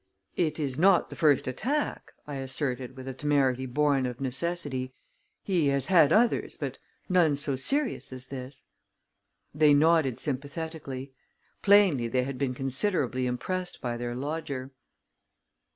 [0.35, 4.95] "It is not the first attack," I asserted, with a temerity born of necessity.
[5.43, 8.63] "He has had others, but none so serious as this."
[9.53, 11.13] They nodded sympathetically.
[11.61, 14.71] Plainly they had been considerably impressed by their lodger.